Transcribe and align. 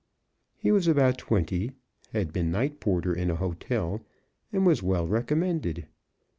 He 0.57 0.71
was 0.71 0.87
about 0.87 1.19
twenty, 1.19 1.73
had 2.11 2.33
been 2.33 2.49
night 2.49 2.79
porter 2.79 3.13
in 3.13 3.29
a 3.29 3.35
hotel, 3.35 4.01
and 4.51 4.65
was 4.65 4.81
well 4.81 5.05
recommended. 5.05 5.85